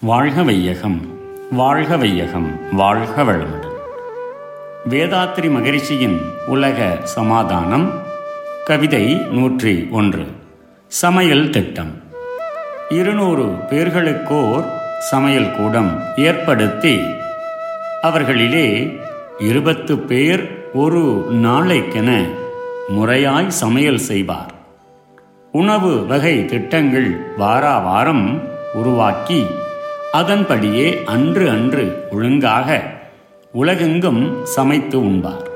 [0.00, 1.06] வாழ்க வையகம்
[1.50, 3.76] வாழ்க வையகம் வாழ்க வளமுடன்.
[4.88, 7.92] வேதாத்ரி மகரிஷியின் உலக சமாதானம்
[8.64, 10.26] கவிதை நூற்றி ஒன்று
[10.88, 12.02] சமையல் திட்டம்.
[12.88, 14.64] இருநூறு பேர்களுக்கோர்
[15.00, 17.00] சமையல் கூடம் ஏற்படுத்தி
[18.02, 18.98] அவர்களிலே
[19.38, 22.28] இருபத்து பேர் ஒரு நாளைக்கென
[22.88, 24.54] முறையாய் சமையல் செய்வார்.
[25.52, 28.42] உணவு வகை திட்டங்கள் வாரா வாரம்
[28.74, 29.46] உருவாக்கி
[30.18, 32.68] அதன்படியே அன்று அன்று ஒழுங்காக
[33.52, 35.46] உலகெங்கும் சமைத்து உண்பார்.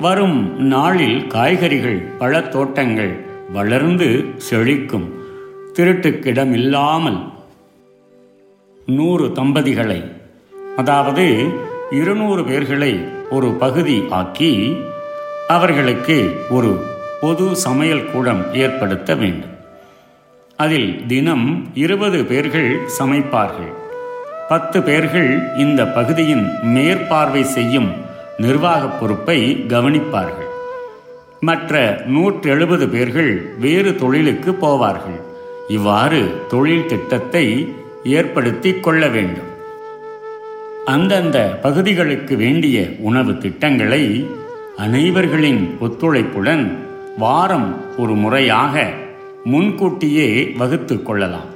[0.00, 3.12] வரும் நாளில் காய்கறிகள் பழத்தோட்டங்கள்
[3.52, 4.08] வளர்ந்து
[4.50, 5.06] செழிக்கும்.
[5.74, 7.20] திருட்டுக்கிடமில்லாமல்
[8.86, 10.00] நூறு தம்பதிகளை
[10.76, 11.26] அதாவது
[11.90, 12.92] இருநூறு பேர்களை
[13.30, 14.52] ஒரு பகுதி ஆக்கி
[15.48, 16.18] அவர்களுக்கு
[16.50, 16.72] ஒரு
[17.20, 19.54] பொது சமையல் கூடம் ஏற்படுத்த வேண்டும்.
[20.56, 23.72] அதில் தினம் இருபது பேர்கள் சமைப்பார்கள்.
[24.48, 27.92] பத்து பேர்கள் இந்த பகுதியின் மேற்பார்வை செய்யும்
[28.38, 30.48] நிர்வாகப் பொறுப்பை கவனிப்பார்கள்.
[31.40, 35.20] மற்ற நூற்றெழுபது பேர்கள் வேறு தொழிலுக்கு போவார்கள்.
[35.68, 39.54] இவ்வாறு தொழில் திட்டத்தை ஏற்படுத்தி கொள்ள வேண்டும்.
[40.84, 44.26] அந்தந்த பகுதிகளுக்கு வேண்டிய உணவு திட்டங்களை
[44.78, 46.70] அனைவர்களின் ஒத்துழைப்புடன்
[47.18, 48.90] வாரம் ஒரு முறையாக
[49.50, 51.50] முன்கூட்டியே வகுத்து கொள்ளலாம்.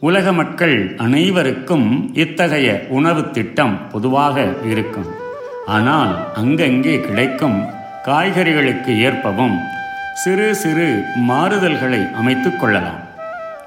[0.00, 5.08] உலக மக்கள் அனைவருக்கும் இத்தகைய உணவு திட்டம் பொதுவாக இருக்கும்.
[5.66, 7.64] ஆனால் அங்கங்கே கிடைக்கும்
[8.04, 9.56] காய்கறிகளுக்கு ஏற்பவும்
[10.14, 13.00] சிறு சிறு மாறுதல்களை அமைத்து கொள்ளலாம்.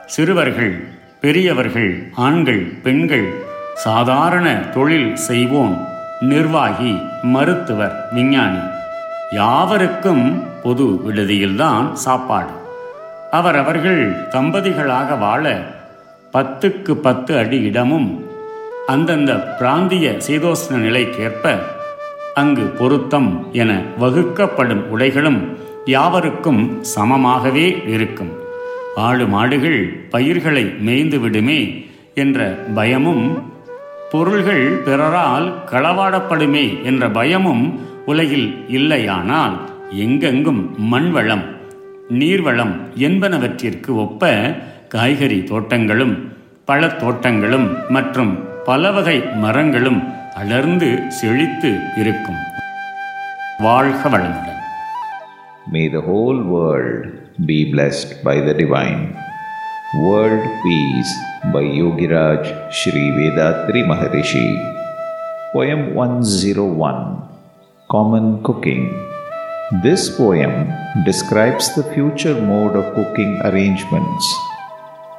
[0.05, 0.87] சிறுவர்கள்
[1.21, 1.91] பெரியவர்கள்
[2.27, 3.27] ஆண்கள் பெண்கள்
[3.73, 5.75] சாதாரண தொழில் செய்வோம்
[6.19, 8.63] நிர்வாகி மருத்துவர் விஞ்ஞானி
[9.31, 10.25] யாவருக்கும்
[10.63, 12.59] பொது விடுதியில்தான் சாப்பாடு.
[13.31, 15.61] அவரவர்கள் தம்பதிகளாக வாழ
[16.33, 18.25] பத்துக்கு பத்து அடி இடமும்
[18.87, 21.59] அந்தந்த பிராந்திய சீதோஷ்ண நிலைக்கேற்ப
[22.33, 28.31] அங்கு பொருத்தம் என வகுக்கப்படும் உடைகளும் யாவருக்கும் சமமாகவே இருக்கும்.
[28.95, 33.53] ஆடு மாடுகள் பயிர்களை மேய்ந்து விடுமே என்ற பயமும்
[34.11, 39.57] பொருள்கள் பிறரால் களவாடப்படுமே என்ற பயமும் உலகில் இல்லையானால்
[39.91, 41.60] எங்கெங்கும் மண்வளம்
[42.19, 44.23] நீர்வளம் என்பனவற்றிற்கு ஒப்ப
[44.87, 46.15] காய்கறி தோட்டங்களும்
[46.67, 48.31] பழத்தோட்டங்களும் மற்றும்
[48.65, 50.01] பலவகை மரங்களும்
[50.35, 50.89] அடர்ந்து
[51.19, 52.41] செழித்து இருக்கும்
[53.59, 54.57] வாழ்க வளமுடன்
[55.67, 57.01] May the whole world
[57.45, 59.01] be blessed by the divine.
[60.01, 61.11] World Peace
[61.53, 64.47] by Yogiraj Sri Vedatri Maharishi.
[65.53, 66.97] Poem 101
[67.89, 68.83] Common Cooking.
[69.79, 70.67] This poem
[71.05, 74.25] describes the future mode of cooking arrangements.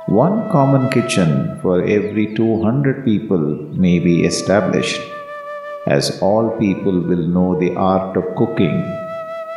[0.09, 3.41] One common kitchen for every 200 people
[3.73, 5.01] may be established,
[5.87, 8.77] as all people will know the art of cooking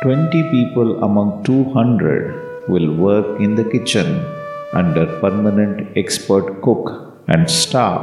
[0.02, 4.24] 20 people among 200 will work in the kitchen
[4.72, 8.00] under permanent expert cook and staff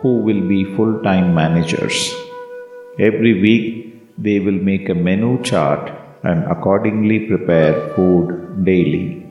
[0.00, 2.14] who will be full time managers.
[3.00, 3.66] Every week
[4.16, 9.26] they will make a menu chart and accordingly prepare food daily.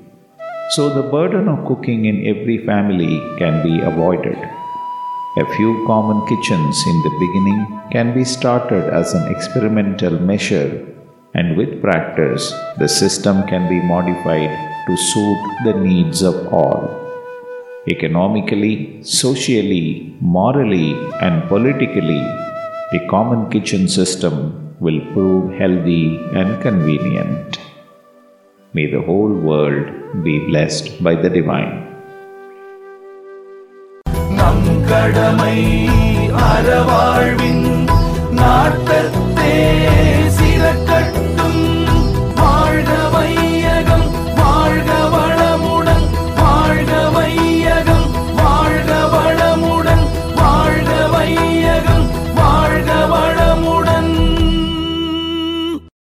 [0.72, 4.38] So the burden of cooking in every family can be avoided.
[5.38, 10.90] A few common kitchens in the beginning can be started as an experimental measure
[11.36, 14.50] and with practice, the system can be modified
[14.88, 16.90] to suit the needs of all.
[17.88, 22.24] Economically, socially, morally, and politically,
[22.92, 27.59] the common kitchen system will prove healthy and convenient.
[28.75, 29.87] May the whole world
[30.25, 31.73] be blessed by the divine.
[34.39, 35.59] நம் கடமை
[36.49, 37.67] அறவாழ்வின்
[38.41, 39.55] நாட்டத்தே